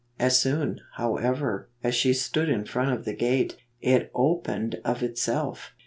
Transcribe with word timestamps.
As 0.17 0.39
soon, 0.39 0.79
however, 0.95 1.69
as 1.83 1.93
she 1.93 2.11
stood 2.11 2.49
in 2.49 2.65
front 2.65 2.91
of 2.91 3.05
the 3.05 3.13
gate, 3.13 3.57
it 3.81 4.09
opened 4.15 4.77
cf 4.83 5.03
itself. 5.03 5.73